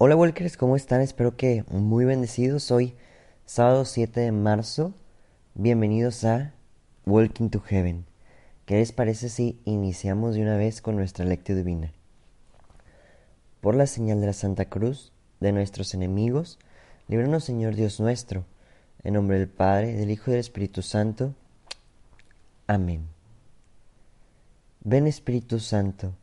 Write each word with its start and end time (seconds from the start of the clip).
Hola 0.00 0.14
Walkers, 0.14 0.56
¿cómo 0.56 0.76
están? 0.76 1.00
Espero 1.00 1.36
que 1.36 1.64
muy 1.70 2.04
bendecidos. 2.04 2.70
Hoy, 2.70 2.94
sábado 3.46 3.84
7 3.84 4.20
de 4.20 4.30
marzo. 4.30 4.94
Bienvenidos 5.54 6.22
a 6.22 6.54
Walking 7.04 7.48
to 7.48 7.58
Heaven. 7.58 8.06
¿Qué 8.64 8.76
les 8.76 8.92
parece 8.92 9.28
si 9.28 9.60
iniciamos 9.64 10.36
de 10.36 10.42
una 10.42 10.56
vez 10.56 10.82
con 10.82 10.94
nuestra 10.94 11.24
lectura 11.24 11.56
divina? 11.56 11.92
Por 13.60 13.74
la 13.74 13.88
señal 13.88 14.20
de 14.20 14.28
la 14.28 14.34
Santa 14.34 14.66
Cruz, 14.66 15.12
de 15.40 15.50
nuestros 15.50 15.92
enemigos, 15.94 16.60
líbranos 17.08 17.42
Señor 17.42 17.74
Dios 17.74 17.98
nuestro, 17.98 18.44
en 19.02 19.14
nombre 19.14 19.40
del 19.40 19.48
Padre, 19.48 19.94
del 19.94 20.12
Hijo 20.12 20.30
y 20.30 20.34
del 20.34 20.40
Espíritu 20.40 20.82
Santo. 20.82 21.34
Amén. 22.68 23.08
Ven 24.84 25.08
Espíritu 25.08 25.58
Santo, 25.58 26.14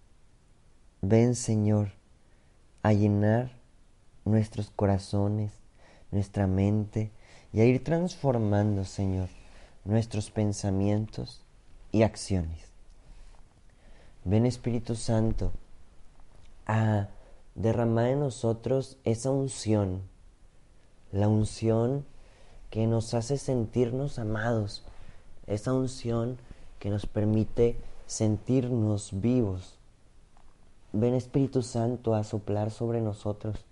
ven 1.01 1.35
Señor, 1.35 1.91
a 2.81 2.93
llenar 2.93 3.64
nuestros 4.25 4.71
corazones, 4.71 5.51
nuestra 6.11 6.47
mente 6.47 7.11
y 7.53 7.61
a 7.61 7.65
ir 7.65 7.83
transformando, 7.83 8.83
Señor, 8.83 9.29
nuestros 9.85 10.31
pensamientos 10.31 11.41
y 11.91 12.01
acciones. 12.03 12.65
Ven 14.23 14.45
Espíritu 14.45 14.95
Santo 14.95 15.51
a 16.65 17.07
derramar 17.53 18.07
en 18.07 18.19
nosotros 18.19 18.97
esa 19.03 19.29
unción, 19.29 20.01
la 21.11 21.27
unción 21.27 22.05
que 22.71 22.87
nos 22.87 23.13
hace 23.13 23.37
sentirnos 23.37 24.17
amados, 24.17 24.83
esa 25.45 25.73
unción 25.73 26.37
que 26.79 26.89
nos 26.89 27.05
permite 27.05 27.77
sentirnos 28.07 29.21
vivos. 29.21 29.75
Ven 30.91 31.13
Espíritu 31.13 31.61
Santo 31.61 32.15
a 32.15 32.23
soplar 32.23 32.71
sobre 32.71 33.01
nosotros 33.01 33.63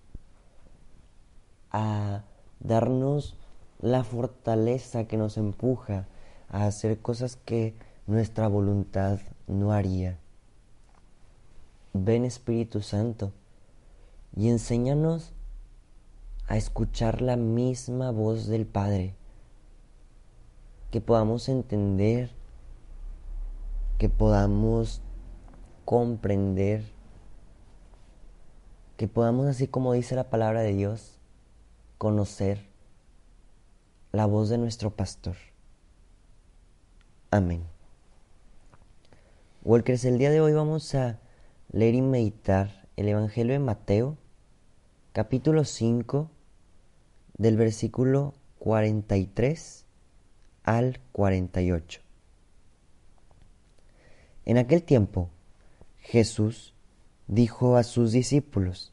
a 1.74 2.24
darnos 2.60 3.36
la 3.80 4.04
fortaleza 4.06 5.06
que 5.06 5.18
nos 5.18 5.38
empuja 5.38 6.08
a 6.48 6.66
hacer 6.66 7.02
cosas 7.02 7.36
que 7.36 7.76
nuestra 8.08 8.48
voluntad 8.48 9.20
no 9.48 9.74
haría. 9.74 10.20
Ven 11.94 12.26
Espíritu 12.26 12.82
Santo 12.82 13.34
y 14.36 14.50
enséñanos 14.50 15.34
a 16.48 16.58
escuchar 16.58 17.22
la 17.22 17.36
misma 17.36 18.12
voz 18.12 18.48
del 18.48 18.66
Padre, 18.66 19.16
que 20.92 21.02
podamos 21.02 21.50
entender, 21.50 22.32
que 23.98 24.10
podamos 24.10 25.02
comprender, 25.86 26.84
que 28.98 29.08
podamos, 29.08 29.48
así 29.48 29.68
como 29.68 29.94
dice 29.94 30.16
la 30.16 30.30
palabra 30.30 30.62
de 30.62 30.74
Dios, 30.74 31.13
conocer 31.98 32.66
la 34.12 34.26
voz 34.26 34.50
de 34.50 34.58
nuestro 34.58 34.92
pastor. 34.92 35.36
Amén. 37.32 37.64
Walkers, 39.64 40.06
el 40.06 40.18
día 40.18 40.30
de 40.30 40.42
hoy 40.42 40.54
vamos 40.54 40.94
a 40.94 41.20
leer 41.72 41.96
y 41.96 42.02
meditar 42.02 42.88
el 42.96 43.08
Evangelio 43.08 43.54
de 43.54 43.60
Mateo, 43.60 44.18
capítulo 45.14 45.66
5, 45.66 46.30
del 47.38 47.58
versículo 47.58 48.36
43 48.60 49.86
al 50.64 51.00
48. 51.12 52.02
En 54.46 54.58
aquel 54.58 54.84
tiempo, 54.84 55.30
Jesús 56.00 56.74
dijo 57.28 57.78
a 57.78 57.84
sus 57.84 58.12
discípulos, 58.12 58.93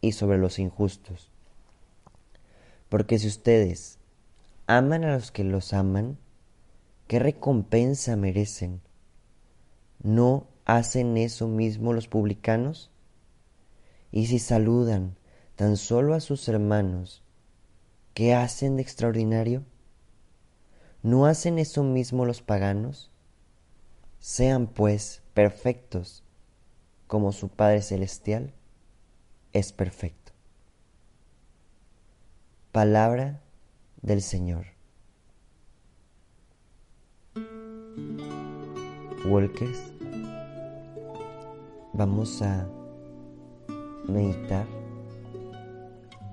y 0.00 0.12
sobre 0.12 0.38
los 0.38 0.58
injustos. 0.58 1.30
Porque 2.88 3.18
si 3.18 3.28
ustedes 3.28 3.98
aman 4.66 5.04
a 5.04 5.14
los 5.14 5.30
que 5.30 5.44
los 5.44 5.72
aman, 5.72 6.18
¿qué 7.06 7.18
recompensa 7.18 8.16
merecen? 8.16 8.80
¿No 10.02 10.46
hacen 10.64 11.16
eso 11.16 11.48
mismo 11.48 11.92
los 11.92 12.08
publicanos? 12.08 12.90
Y 14.12 14.26
si 14.26 14.38
saludan 14.38 15.16
tan 15.56 15.76
solo 15.76 16.14
a 16.14 16.20
sus 16.20 16.48
hermanos, 16.48 17.22
¿qué 18.14 18.34
hacen 18.34 18.76
de 18.76 18.82
extraordinario? 18.82 19.64
¿No 21.02 21.26
hacen 21.26 21.58
eso 21.58 21.82
mismo 21.82 22.24
los 22.24 22.42
paganos? 22.42 23.10
Sean 24.18 24.66
pues 24.66 25.22
perfectos, 25.34 26.24
como 27.06 27.32
su 27.32 27.48
Padre 27.48 27.82
Celestial 27.82 28.52
es 29.58 29.72
perfecto. 29.72 30.32
Palabra 32.72 33.40
del 34.02 34.20
Señor. 34.20 34.66
Walkers, 39.24 39.80
vamos 41.94 42.42
a 42.42 42.68
meditar 44.06 44.66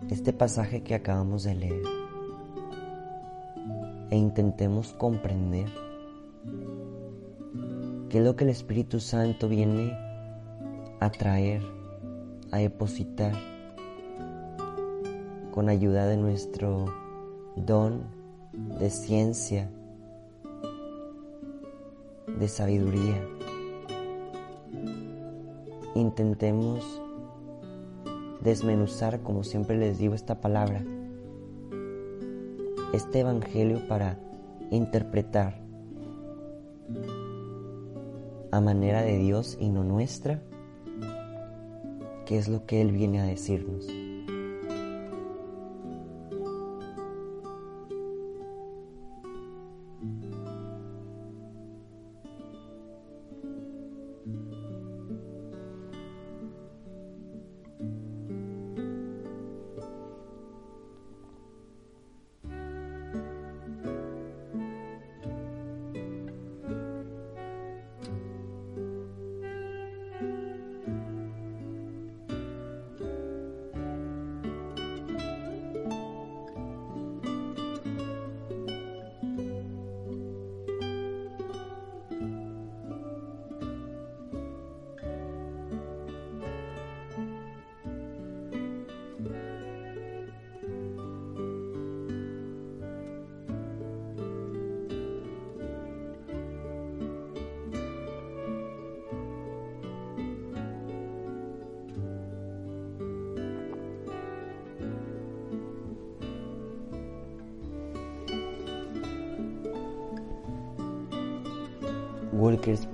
este 0.09 0.33
pasaje 0.33 0.83
que 0.83 0.93
acabamos 0.93 1.43
de 1.43 1.55
leer 1.55 1.83
e 4.11 4.17
intentemos 4.17 4.91
comprender 4.91 5.69
qué 8.09 8.17
es 8.17 8.23
lo 8.23 8.35
que 8.35 8.43
el 8.43 8.49
Espíritu 8.49 8.99
Santo 8.99 9.47
viene 9.47 9.97
a 10.99 11.09
traer, 11.09 11.61
a 12.53 12.57
depositar 12.57 13.33
con 15.51 15.69
ayuda 15.69 16.05
de 16.05 16.17
nuestro 16.17 16.85
don 17.55 18.03
de 18.79 18.91
ciencia, 18.91 19.71
de 22.27 22.47
sabiduría. 22.47 23.27
Intentemos 25.95 27.01
desmenuzar, 28.41 29.21
como 29.21 29.43
siempre 29.43 29.75
les 29.75 29.97
digo, 29.97 30.13
esta 30.13 30.39
palabra, 30.39 30.85
este 32.93 33.21
Evangelio 33.21 33.87
para 33.87 34.19
interpretar 34.69 35.59
a 38.51 38.61
manera 38.61 39.01
de 39.01 39.17
Dios 39.17 39.57
y 39.59 39.69
no 39.69 39.83
nuestra, 39.83 40.43
qué 42.33 42.39
es 42.39 42.47
lo 42.47 42.65
que 42.65 42.81
Él 42.81 42.91
viene 42.91 43.21
a 43.21 43.25
decirnos. 43.25 43.85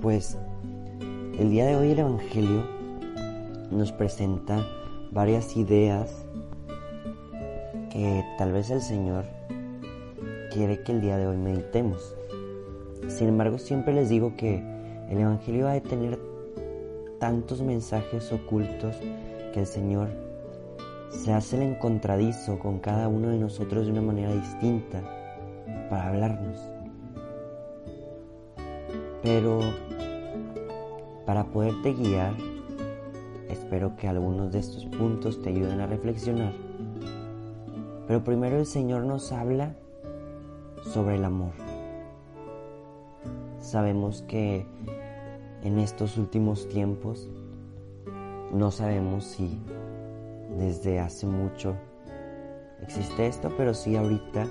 Pues 0.02 0.36
el 1.38 1.50
día 1.50 1.64
de 1.64 1.76
hoy 1.76 1.92
el 1.92 2.00
Evangelio 2.00 2.64
nos 3.70 3.92
presenta 3.92 4.66
varias 5.12 5.56
ideas 5.56 6.26
que 7.88 8.24
tal 8.36 8.50
vez 8.50 8.68
el 8.70 8.80
Señor 8.80 9.26
quiere 10.52 10.82
que 10.82 10.90
el 10.90 11.00
día 11.00 11.18
de 11.18 11.28
hoy 11.28 11.36
meditemos. 11.36 12.16
Sin 13.06 13.28
embargo, 13.28 13.58
siempre 13.58 13.94
les 13.94 14.08
digo 14.08 14.34
que 14.36 14.56
el 15.08 15.18
Evangelio 15.18 15.66
va 15.66 15.74
a 15.74 15.80
tener 15.80 16.18
tantos 17.20 17.62
mensajes 17.62 18.32
ocultos 18.32 18.96
que 19.54 19.60
el 19.60 19.66
Señor 19.66 20.08
se 21.10 21.32
hace 21.32 21.54
el 21.54 21.62
encontradizo 21.62 22.58
con 22.58 22.80
cada 22.80 23.06
uno 23.06 23.28
de 23.28 23.38
nosotros 23.38 23.86
de 23.86 23.92
una 23.92 24.02
manera 24.02 24.34
distinta 24.34 25.00
para 25.88 26.08
hablarnos. 26.08 26.58
Pero 29.22 29.60
para 31.26 31.44
poderte 31.44 31.92
guiar, 31.92 32.34
espero 33.48 33.94
que 33.96 34.08
algunos 34.08 34.50
de 34.50 34.60
estos 34.60 34.86
puntos 34.86 35.42
te 35.42 35.50
ayuden 35.50 35.80
a 35.80 35.86
reflexionar. 35.86 36.52
Pero 38.06 38.24
primero 38.24 38.58
el 38.58 38.66
Señor 38.66 39.04
nos 39.04 39.30
habla 39.30 39.76
sobre 40.82 41.16
el 41.16 41.24
amor. 41.24 41.52
Sabemos 43.60 44.22
que 44.22 44.66
en 45.62 45.78
estos 45.78 46.16
últimos 46.16 46.68
tiempos 46.68 47.28
no 48.52 48.70
sabemos 48.70 49.24
si 49.24 49.60
desde 50.58 50.98
hace 50.98 51.26
mucho 51.26 51.76
existe 52.82 53.26
esto, 53.26 53.52
pero 53.56 53.74
sí 53.74 53.96
ahorita 53.96 54.46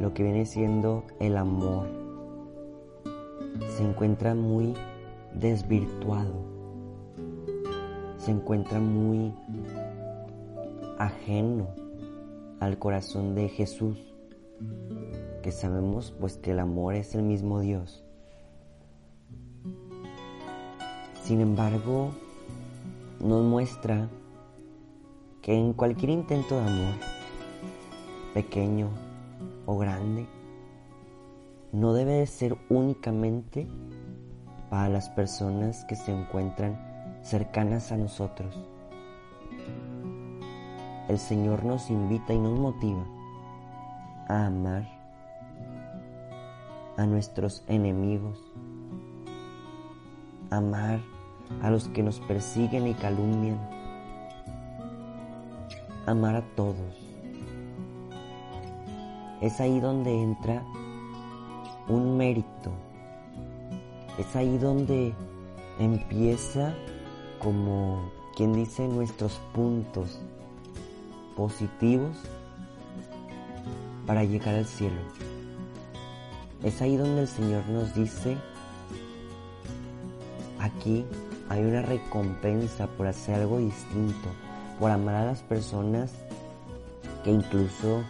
lo 0.00 0.12
que 0.12 0.22
viene 0.22 0.44
siendo 0.44 1.04
el 1.18 1.36
amor 1.36 2.01
se 3.68 3.82
encuentra 3.82 4.34
muy 4.34 4.74
desvirtuado, 5.34 6.44
se 8.18 8.30
encuentra 8.30 8.80
muy 8.80 9.34
ajeno 10.98 11.68
al 12.60 12.78
corazón 12.78 13.34
de 13.34 13.48
Jesús, 13.48 13.98
que 15.42 15.52
sabemos 15.52 16.14
pues 16.20 16.36
que 16.36 16.52
el 16.52 16.60
amor 16.60 16.94
es 16.94 17.14
el 17.14 17.22
mismo 17.22 17.60
Dios. 17.60 18.04
Sin 21.22 21.40
embargo, 21.40 22.12
nos 23.20 23.44
muestra 23.44 24.08
que 25.40 25.54
en 25.54 25.72
cualquier 25.72 26.10
intento 26.10 26.56
de 26.56 26.60
amor, 26.60 26.94
pequeño 28.34 28.88
o 29.66 29.78
grande, 29.78 30.26
no 31.72 31.94
debe 31.94 32.12
de 32.12 32.26
ser 32.26 32.56
únicamente 32.68 33.66
para 34.68 34.90
las 34.90 35.08
personas 35.08 35.84
que 35.86 35.96
se 35.96 36.12
encuentran 36.12 36.78
cercanas 37.22 37.92
a 37.92 37.96
nosotros. 37.96 38.54
El 41.08 41.18
Señor 41.18 41.64
nos 41.64 41.90
invita 41.90 42.34
y 42.34 42.38
nos 42.38 42.58
motiva 42.58 43.04
a 44.28 44.46
amar 44.46 44.86
a 46.98 47.06
nuestros 47.06 47.64
enemigos, 47.68 48.38
amar 50.50 51.00
a 51.62 51.70
los 51.70 51.88
que 51.88 52.02
nos 52.02 52.20
persiguen 52.20 52.86
y 52.86 52.94
calumnian, 52.94 53.58
amar 56.06 56.36
a 56.36 56.42
todos. 56.54 56.98
Es 59.40 59.58
ahí 59.60 59.80
donde 59.80 60.22
entra 60.22 60.62
un 61.88 62.16
mérito. 62.16 62.70
Es 64.18 64.36
ahí 64.36 64.58
donde 64.58 65.14
empieza 65.78 66.74
como 67.38 68.10
quien 68.36 68.52
dice 68.52 68.86
nuestros 68.86 69.40
puntos 69.52 70.20
positivos 71.36 72.16
para 74.06 74.24
llegar 74.24 74.54
al 74.54 74.66
cielo. 74.66 75.00
Es 76.62 76.80
ahí 76.80 76.96
donde 76.96 77.22
el 77.22 77.28
Señor 77.28 77.66
nos 77.68 77.94
dice, 77.94 78.36
aquí 80.60 81.04
hay 81.48 81.62
una 81.64 81.82
recompensa 81.82 82.86
por 82.86 83.08
hacer 83.08 83.34
algo 83.36 83.58
distinto, 83.58 84.28
por 84.78 84.90
amar 84.90 85.16
a 85.16 85.24
las 85.24 85.40
personas 85.42 86.12
que 87.24 87.30
incluso 87.30 88.02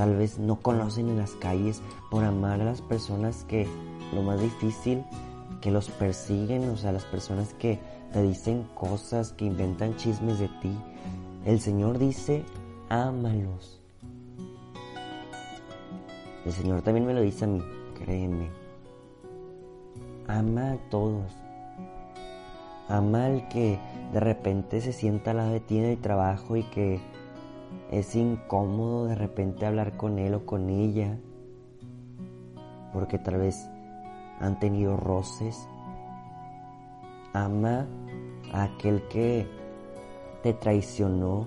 tal 0.00 0.16
vez 0.16 0.38
no 0.38 0.56
conocen 0.62 1.10
en 1.10 1.18
las 1.18 1.32
calles, 1.32 1.82
por 2.10 2.24
amar 2.24 2.62
a 2.62 2.64
las 2.64 2.80
personas 2.80 3.44
que 3.44 3.68
lo 4.14 4.22
más 4.22 4.40
difícil, 4.40 5.04
que 5.60 5.70
los 5.70 5.90
persiguen, 5.90 6.70
o 6.70 6.78
sea, 6.78 6.90
las 6.90 7.04
personas 7.04 7.52
que 7.52 7.78
te 8.10 8.22
dicen 8.22 8.66
cosas, 8.74 9.34
que 9.34 9.44
inventan 9.44 9.98
chismes 9.98 10.38
de 10.38 10.48
ti. 10.62 10.74
El 11.44 11.60
Señor 11.60 11.98
dice, 11.98 12.44
ámalos. 12.88 13.82
El 16.46 16.52
Señor 16.52 16.80
también 16.80 17.04
me 17.04 17.12
lo 17.12 17.20
dice 17.20 17.44
a 17.44 17.48
mí, 17.48 17.62
créeme. 18.02 18.48
Ama 20.28 20.72
a 20.72 20.76
todos. 20.88 21.30
Ama 22.88 23.26
al 23.26 23.48
que 23.48 23.78
de 24.14 24.20
repente 24.20 24.80
se 24.80 24.94
sienta 24.94 25.32
al 25.32 25.36
lado 25.36 25.52
de 25.52 25.60
ti 25.60 25.76
en 25.76 25.84
el 25.84 25.98
trabajo 25.98 26.56
y 26.56 26.62
que 26.62 27.02
es 27.90 28.14
incómodo 28.14 29.06
de 29.06 29.14
repente 29.16 29.66
hablar 29.66 29.96
con 29.96 30.18
él 30.18 30.34
o 30.34 30.46
con 30.46 30.70
ella 30.70 31.18
porque 32.92 33.18
tal 33.18 33.38
vez 33.38 33.68
han 34.40 34.58
tenido 34.58 34.96
roces. 34.96 35.68
Ama 37.32 37.86
a 38.52 38.64
aquel 38.64 39.02
que 39.08 39.46
te 40.42 40.52
traicionó, 40.54 41.46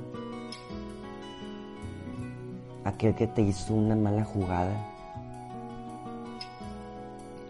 aquel 2.85 3.15
que 3.15 3.27
te 3.27 3.41
hizo 3.41 3.73
una 3.73 3.95
mala 3.95 4.23
jugada, 4.23 4.89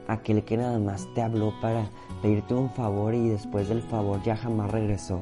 aquel 0.07 0.43
que 0.43 0.57
nada 0.57 0.79
más 0.79 1.07
te 1.13 1.21
habló 1.21 1.53
para 1.61 1.89
pedirte 2.21 2.55
un 2.55 2.71
favor 2.71 3.13
y 3.13 3.29
después 3.29 3.69
del 3.69 3.83
favor 3.83 4.23
ya 4.23 4.35
jamás 4.35 4.71
regresó. 4.71 5.21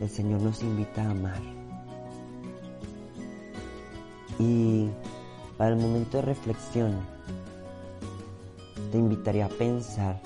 El 0.00 0.08
Señor 0.08 0.40
nos 0.40 0.62
invita 0.62 1.02
a 1.02 1.10
amar. 1.10 1.40
Y 4.38 4.88
para 5.56 5.70
el 5.70 5.76
momento 5.76 6.18
de 6.18 6.22
reflexión, 6.22 7.00
te 8.92 8.98
invitaría 8.98 9.46
a 9.46 9.48
pensar 9.48 10.20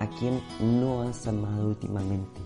a 0.00 0.06
quién 0.18 0.40
no 0.60 1.02
has 1.02 1.28
amado 1.28 1.68
últimamente, 1.68 2.40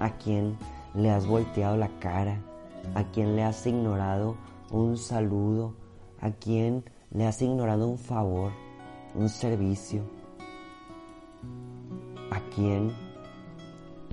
a 0.00 0.10
quién 0.16 0.56
le 0.94 1.10
has 1.10 1.26
volteado 1.26 1.76
la 1.76 1.88
cara, 1.98 2.40
a 2.94 3.04
quién 3.04 3.36
le 3.36 3.44
has 3.44 3.66
ignorado 3.66 4.36
un 4.70 4.96
saludo, 4.96 5.74
a 6.20 6.30
quién 6.30 6.84
le 7.10 7.26
has 7.26 7.42
ignorado 7.42 7.86
un 7.86 7.98
favor, 7.98 8.52
un 9.14 9.28
servicio? 9.28 10.02
¿A 12.30 12.40
quién 12.54 12.92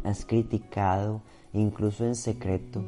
has 0.05 0.25
criticado, 0.25 1.21
incluso 1.53 2.05
en 2.05 2.15
secreto? 2.15 2.83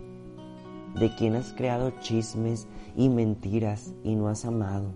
¿De 0.96 1.14
quién 1.16 1.36
has 1.36 1.52
creado 1.54 1.92
chismes 2.00 2.68
y 2.96 3.10
mentiras 3.10 3.94
y 4.04 4.16
no 4.16 4.30
has 4.30 4.46
amado? 4.46 4.96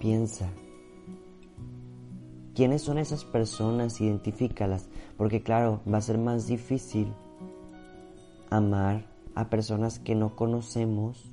Piensa. 0.00 0.50
¿Quiénes 2.54 2.82
son 2.82 2.98
esas 2.98 3.24
personas? 3.24 4.00
Identifícalas, 4.00 4.88
porque 5.16 5.42
claro, 5.42 5.80
va 5.90 5.98
a 5.98 6.02
ser 6.02 6.18
más 6.18 6.46
difícil 6.46 7.12
amar 8.50 9.06
a 9.34 9.48
personas 9.48 9.98
que 9.98 10.14
no 10.14 10.36
conocemos 10.36 11.24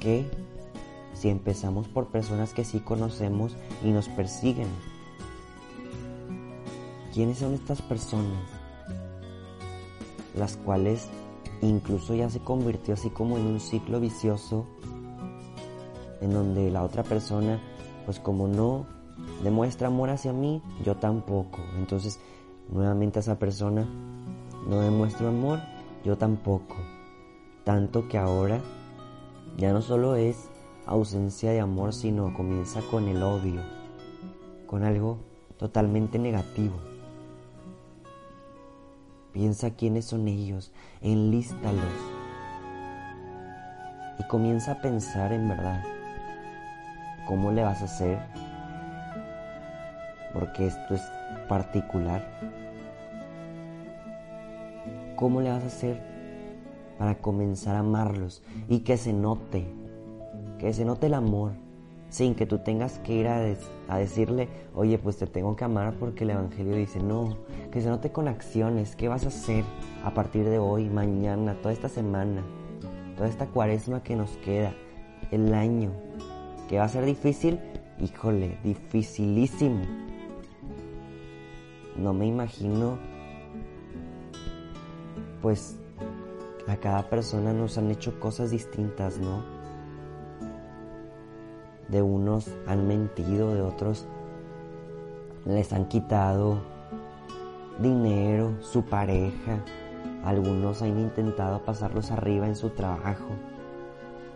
que 0.00 0.26
si 1.24 1.30
empezamos 1.30 1.88
por 1.88 2.08
personas 2.08 2.52
que 2.52 2.66
sí 2.66 2.80
conocemos 2.80 3.56
y 3.82 3.92
nos 3.92 4.10
persiguen. 4.10 4.68
¿Quiénes 7.14 7.38
son 7.38 7.54
estas 7.54 7.80
personas? 7.80 8.44
Las 10.34 10.58
cuales 10.58 11.08
incluso 11.62 12.14
ya 12.14 12.28
se 12.28 12.40
convirtió 12.40 12.92
así 12.92 13.08
como 13.08 13.38
en 13.38 13.46
un 13.46 13.58
ciclo 13.58 14.00
vicioso 14.00 14.66
en 16.20 16.34
donde 16.34 16.70
la 16.70 16.82
otra 16.82 17.02
persona 17.04 17.58
pues 18.04 18.20
como 18.20 18.46
no 18.46 18.84
demuestra 19.42 19.88
amor 19.88 20.10
hacia 20.10 20.34
mí, 20.34 20.60
yo 20.84 20.96
tampoco. 20.96 21.58
Entonces 21.78 22.20
nuevamente 22.68 23.20
esa 23.20 23.38
persona 23.38 23.88
no 24.68 24.80
demuestra 24.80 25.28
amor, 25.28 25.60
yo 26.04 26.18
tampoco. 26.18 26.76
Tanto 27.64 28.08
que 28.08 28.18
ahora 28.18 28.60
ya 29.56 29.72
no 29.72 29.80
solo 29.80 30.16
es 30.16 30.50
ausencia 30.86 31.50
de 31.50 31.60
amor, 31.60 31.92
sino 31.92 32.34
comienza 32.34 32.80
con 32.90 33.08
el 33.08 33.22
odio, 33.22 33.60
con 34.66 34.84
algo 34.84 35.18
totalmente 35.56 36.18
negativo. 36.18 36.74
Piensa 39.32 39.70
quiénes 39.70 40.04
son 40.04 40.28
ellos, 40.28 40.72
enlístalos. 41.00 41.84
Y 44.18 44.28
comienza 44.28 44.72
a 44.72 44.80
pensar 44.80 45.32
en 45.32 45.48
verdad 45.48 45.82
cómo 47.26 47.50
le 47.50 47.64
vas 47.64 47.80
a 47.82 47.86
hacer, 47.86 48.18
porque 50.32 50.66
esto 50.66 50.94
es 50.94 51.02
particular. 51.48 52.22
¿Cómo 55.16 55.40
le 55.40 55.50
vas 55.50 55.64
a 55.64 55.68
hacer 55.68 56.14
para 56.98 57.16
comenzar 57.16 57.76
a 57.76 57.80
amarlos 57.80 58.42
y 58.68 58.80
que 58.80 58.96
se 58.96 59.12
note, 59.12 59.66
que 60.64 60.72
se 60.72 60.86
note 60.86 61.08
el 61.08 61.14
amor, 61.14 61.52
sin 62.08 62.34
que 62.34 62.46
tú 62.46 62.60
tengas 62.60 62.98
que 63.00 63.12
ir 63.12 63.28
a, 63.28 63.44
a, 63.86 63.98
decirle, 63.98 64.48
oye, 64.74 64.96
pues 64.96 65.18
te 65.18 65.26
tengo 65.26 65.56
que 65.56 65.64
amar 65.64 65.92
porque 66.00 66.24
el 66.24 66.30
Evangelio 66.30 66.74
dice, 66.74 67.00
no, 67.00 67.36
que 67.70 67.82
se 67.82 67.90
note 67.90 68.12
con 68.12 68.28
acciones, 68.28 68.96
qué 68.96 69.08
vas 69.08 69.26
a 69.26 69.28
hacer 69.28 69.62
a 70.04 70.14
partir 70.14 70.48
de 70.48 70.58
hoy, 70.58 70.88
mañana, 70.88 71.54
toda 71.60 71.74
esta 71.74 71.90
semana, 71.90 72.42
toda 73.14 73.28
esta 73.28 73.46
cuaresma 73.46 74.02
que 74.02 74.16
nos 74.16 74.38
queda, 74.38 74.72
el 75.30 75.52
año, 75.52 75.92
que 76.66 76.78
va 76.78 76.84
a 76.84 76.88
ser 76.88 77.04
difícil, 77.04 77.60
híjole, 78.00 78.56
dificilísimo. 78.64 79.84
No 81.98 82.14
me 82.14 82.24
imagino, 82.26 82.96
pues 85.42 85.76
a 86.66 86.76
cada 86.78 87.10
persona 87.10 87.52
nos 87.52 87.76
han 87.76 87.90
hecho 87.90 88.18
cosas 88.18 88.50
distintas, 88.50 89.18
¿no? 89.18 89.53
De 91.94 92.02
unos 92.02 92.50
han 92.66 92.88
mentido, 92.88 93.54
de 93.54 93.62
otros 93.62 94.04
les 95.44 95.72
han 95.72 95.86
quitado 95.86 96.58
dinero, 97.78 98.56
su 98.62 98.82
pareja. 98.82 99.62
Algunos 100.24 100.82
han 100.82 100.98
intentado 100.98 101.60
pasarlos 101.60 102.10
arriba 102.10 102.48
en 102.48 102.56
su 102.56 102.70
trabajo. 102.70 103.28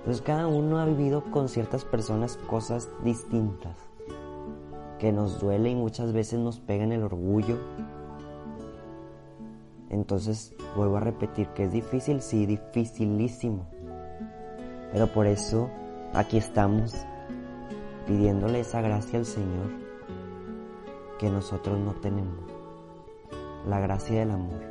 Pues 0.04 0.22
cada 0.22 0.46
uno 0.46 0.78
ha 0.78 0.84
vivido 0.84 1.24
con 1.32 1.48
ciertas 1.48 1.84
personas 1.84 2.36
cosas 2.46 2.90
distintas 3.02 3.74
que 5.00 5.10
nos 5.10 5.40
duele 5.40 5.70
y 5.70 5.74
muchas 5.74 6.12
veces 6.12 6.38
nos 6.38 6.60
pega 6.60 6.84
en 6.84 6.92
el 6.92 7.02
orgullo. 7.02 7.58
Entonces 9.90 10.54
vuelvo 10.76 10.98
a 10.98 11.00
repetir 11.00 11.48
que 11.48 11.64
es 11.64 11.72
difícil, 11.72 12.20
sí, 12.22 12.46
dificilísimo. 12.46 13.66
Pero 14.92 15.08
por 15.08 15.26
eso 15.26 15.68
aquí 16.14 16.36
estamos 16.36 16.94
pidiéndole 18.08 18.60
esa 18.60 18.80
gracia 18.80 19.18
al 19.18 19.26
Señor 19.26 19.68
que 21.18 21.28
nosotros 21.28 21.78
no 21.78 21.92
tenemos. 21.92 22.40
La 23.66 23.80
gracia 23.80 24.20
del 24.20 24.30
amor. 24.30 24.62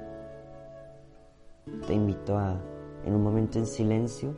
Te 1.86 1.94
invito 1.94 2.36
a, 2.36 2.60
en 3.06 3.13
un 3.13 3.22
momento 3.22 3.60
en 3.60 3.67
silencio, 3.67 4.36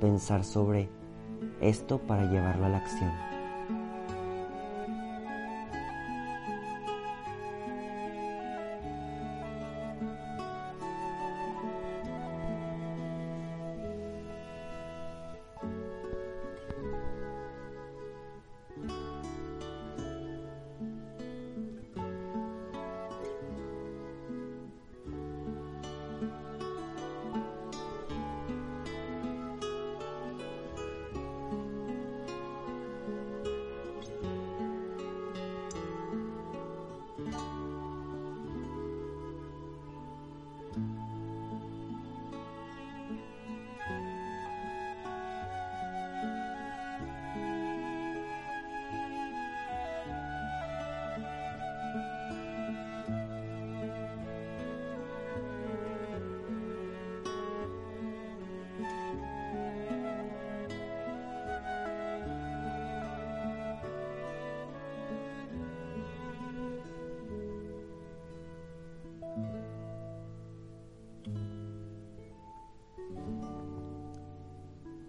pensar 0.00 0.42
sobre 0.42 0.88
esto 1.60 1.98
para 1.98 2.28
llevarlo 2.28 2.66
a 2.66 2.68
la 2.68 2.78
acción. 2.78 3.25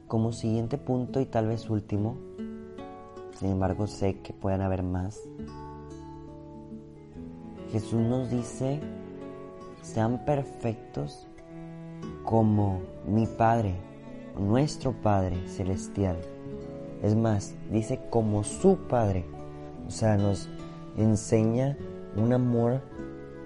Como 0.08 0.32
siguiente 0.32 0.78
punto 0.78 1.20
y 1.20 1.26
tal 1.26 1.48
vez 1.48 1.70
último, 1.70 2.18
sin 3.38 3.52
embargo 3.52 3.88
sé 3.88 4.20
que 4.22 4.34
pueden 4.34 4.62
haber 4.62 4.82
más, 4.82 5.20
Jesús 7.72 8.00
nos 8.00 8.30
dice, 8.30 8.80
sean 9.82 10.24
perfectos 10.24 11.28
como 12.24 12.82
mi 13.06 13.28
Padre, 13.28 13.76
nuestro 14.40 14.94
Padre 14.94 15.48
Celestial. 15.48 16.18
Es 17.04 17.16
más, 17.16 17.56
dice 17.70 18.00
como 18.10 18.44
su 18.44 18.78
Padre. 18.88 19.26
O 19.88 19.92
sea, 19.92 20.18
nos 20.18 20.50
enseña 20.98 21.78
un 22.16 22.34
amor 22.34 22.82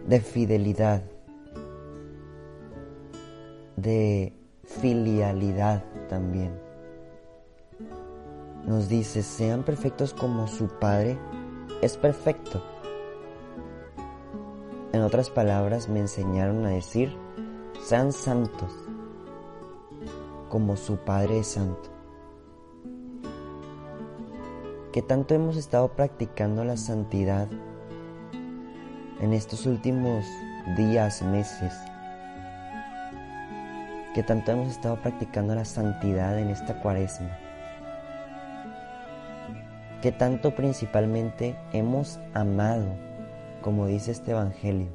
de 0.08 0.20
fidelidad, 0.20 1.04
de 3.76 4.34
filialidad 4.64 5.84
también. 6.12 6.52
Nos 8.66 8.90
dice, 8.90 9.24
sean 9.24 9.64
perfectos 9.64 10.14
como 10.14 10.46
su 10.48 10.68
Padre 10.68 11.18
es 11.82 11.96
perfecto. 11.96 12.62
En 14.92 15.04
otras 15.04 15.30
palabras, 15.30 15.88
me 15.88 16.02
enseñaron 16.02 16.66
a 16.66 16.72
decir, 16.72 17.16
sean 17.82 18.12
santos 18.12 18.74
como 20.50 20.76
su 20.76 20.98
Padre 20.98 21.40
es 21.40 21.48
santo. 21.48 21.90
Que 24.92 25.02
tanto 25.02 25.34
hemos 25.34 25.56
estado 25.56 25.94
practicando 25.94 26.66
la 26.66 26.76
santidad 26.76 27.48
en 29.22 29.32
estos 29.32 29.66
últimos 29.66 30.26
días, 30.76 31.22
meses, 31.22 31.74
que 34.14 34.24
tanto 34.24 34.52
hemos 34.52 34.70
estado 34.70 34.98
practicando 35.02 35.56
la 35.56 35.66
santidad 35.66 36.38
en 36.38 36.50
esta 36.50 36.82
cuaresma, 36.82 37.38
que 40.02 40.12
tanto 40.12 40.54
principalmente 40.56 41.56
hemos 41.74 42.20
amado, 42.34 42.96
como 43.62 43.88
dice 43.88 44.12
este 44.12 44.32
Evangelio, 44.32 44.90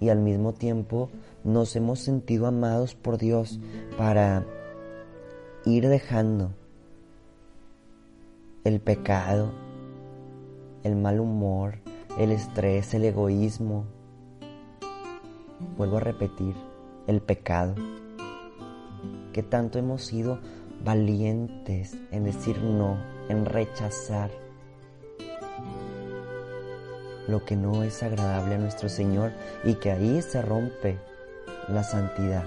y 0.00 0.08
al 0.08 0.18
mismo 0.18 0.54
tiempo 0.54 1.10
nos 1.44 1.76
hemos 1.76 2.00
sentido 2.00 2.46
amados 2.46 2.94
por 2.94 3.18
Dios 3.18 3.60
para 3.98 4.44
ir 5.66 5.88
dejando 5.88 6.52
el 8.64 8.80
pecado, 8.80 9.52
el 10.82 10.96
mal 10.96 11.20
humor, 11.20 11.78
el 12.18 12.32
estrés, 12.32 12.94
el 12.94 13.04
egoísmo, 13.04 13.84
vuelvo 15.76 15.98
a 15.98 16.00
repetir, 16.00 16.54
el 17.06 17.20
pecado, 17.20 17.74
que 19.32 19.42
tanto 19.42 19.78
hemos 19.78 20.04
sido 20.04 20.38
valientes 20.84 21.96
en 22.10 22.24
decir 22.24 22.62
no, 22.62 22.98
en 23.28 23.44
rechazar 23.44 24.30
lo 27.28 27.44
que 27.44 27.56
no 27.56 27.82
es 27.82 28.02
agradable 28.02 28.56
a 28.56 28.58
nuestro 28.58 28.88
Señor 28.88 29.32
y 29.64 29.74
que 29.74 29.92
ahí 29.92 30.20
se 30.20 30.42
rompe 30.42 30.98
la 31.68 31.84
santidad. 31.84 32.44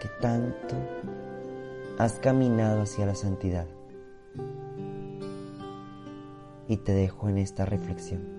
Que 0.00 0.08
tanto 0.20 0.76
has 1.98 2.14
caminado 2.20 2.82
hacia 2.82 3.06
la 3.06 3.14
santidad. 3.14 3.66
Y 6.68 6.76
te 6.76 6.92
dejo 6.92 7.28
en 7.28 7.38
esta 7.38 7.64
reflexión. 7.64 8.37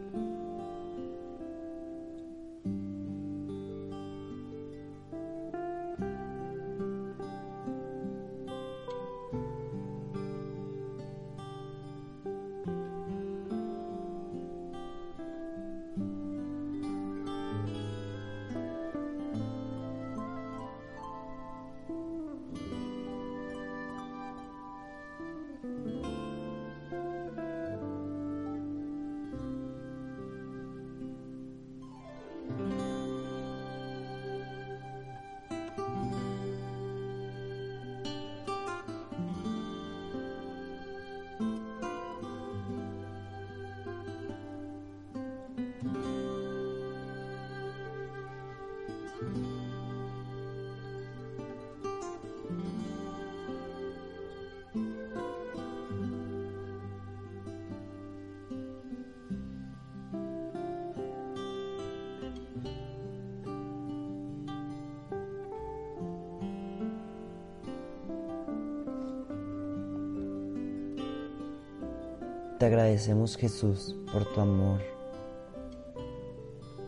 Te 72.59 72.65
agradecemos 72.65 73.37
Jesús 73.37 73.95
por 74.11 74.25
tu 74.25 74.41
amor, 74.41 74.81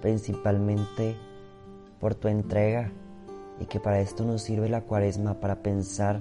principalmente 0.01 1.15
por 1.97 2.13
tu 2.13 2.27
entrega 2.27 2.91
y 3.57 3.67
que 3.67 3.79
para 3.79 4.01
esto 4.01 4.25
nos 4.25 4.41
sirve 4.41 4.67
la 4.67 4.81
cuaresma 4.81 5.35
para 5.35 5.63
pensar 5.63 6.19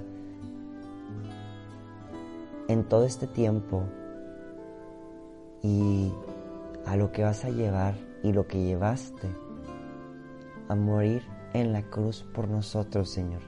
en 2.69 2.85
todo 2.85 3.05
este 3.05 3.27
tiempo 3.27 3.83
y 5.65 6.13
a 6.87 6.95
lo 6.95 7.11
que 7.11 7.25
vas 7.25 7.45
a 7.45 7.51
llevar 7.51 7.95
y 8.23 8.33
lo 8.33 8.47
que 8.47 8.63
llevaste 8.63 9.27
a 10.69 10.77
morir 10.77 11.25
en 11.55 11.73
la 11.73 11.83
cruz 11.83 12.25
por 12.35 12.47
nosotros, 12.47 13.11
Señor. 13.11 13.43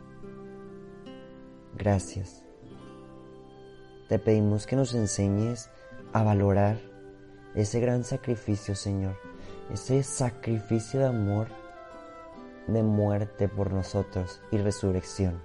Gracias. 1.79 2.43
Te 4.09 4.19
pedimos 4.19 4.67
que 4.67 4.75
nos 4.75 4.97
enseñes 4.97 5.71
a 6.12 6.22
valorar 6.22 6.77
ese 7.55 7.81
gran 7.81 8.05
sacrificio, 8.05 8.75
Señor, 8.75 9.16
ese 9.72 10.03
sacrificio 10.03 11.01
de 11.01 11.07
amor, 11.07 11.48
de 12.66 12.83
muerte 12.83 13.48
por 13.48 13.72
nosotros 13.72 14.40
y 14.51 14.59
resurrección. 14.59 15.40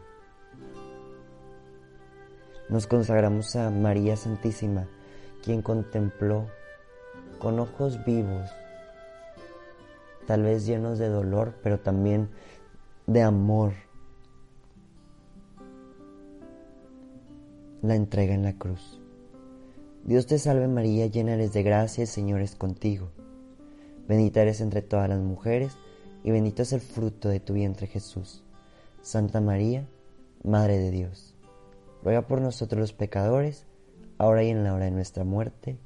Nos 2.69 2.85
consagramos 2.85 3.55
a 3.55 3.69
María 3.69 4.17
Santísima, 4.17 4.87
quien 5.43 5.61
contempló 5.61 6.47
con 7.39 7.59
ojos 7.59 8.03
vivos, 8.05 8.49
tal 10.25 10.43
vez 10.43 10.65
llenos 10.65 10.99
de 10.99 11.07
dolor, 11.07 11.53
pero 11.63 11.79
también 11.79 12.29
de 13.05 13.21
amor, 13.21 13.73
la 17.81 17.95
entrega 17.95 18.33
en 18.33 18.43
la 18.43 18.53
cruz. 18.53 18.99
Dios 20.07 20.25
te 20.25 20.39
salve 20.39 20.69
María, 20.69 21.07
llena 21.07 21.33
eres 21.33 21.51
de 21.51 21.63
gracia, 21.63 22.03
el 22.03 22.07
Señor 22.07 22.39
es 22.39 22.55
contigo. 22.55 23.11
Bendita 24.07 24.41
eres 24.41 24.61
entre 24.61 24.81
todas 24.81 25.09
las 25.09 25.19
mujeres, 25.19 25.73
y 26.23 26.31
bendito 26.31 26.61
es 26.61 26.71
el 26.71 26.79
fruto 26.79 27.27
de 27.27 27.41
tu 27.41 27.53
vientre 27.53 27.87
Jesús. 27.87 28.41
Santa 29.01 29.41
María, 29.41 29.85
Madre 30.45 30.77
de 30.77 30.91
Dios, 30.91 31.35
ruega 32.03 32.25
por 32.25 32.39
nosotros 32.39 32.79
los 32.79 32.93
pecadores, 32.93 33.65
ahora 34.17 34.45
y 34.45 34.49
en 34.49 34.63
la 34.63 34.73
hora 34.73 34.85
de 34.85 34.91
nuestra 34.91 35.25
muerte. 35.25 35.77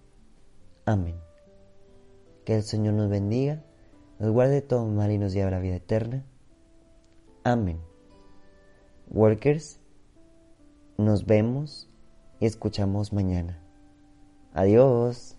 Amén. 0.85 1.15
Que 2.45 2.55
el 2.55 2.61
Señor 2.61 2.93
nos 2.93 3.09
bendiga, 3.09 3.63
nos 4.19 4.31
guarde 4.31 4.53
de 4.53 4.61
todo 4.61 4.85
mal 4.85 5.11
y 5.11 5.17
nos 5.17 5.33
lleve 5.33 5.47
a 5.47 5.51
la 5.51 5.59
vida 5.59 5.77
eterna. 5.77 6.23
Amén. 7.43 7.79
Workers, 9.09 9.79
nos 10.99 11.25
vemos 11.25 11.89
y 12.39 12.45
escuchamos 12.45 13.13
mañana. 13.13 13.60
Adiós. 14.53 15.35